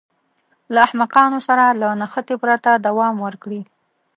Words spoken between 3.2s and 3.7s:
ورکړي.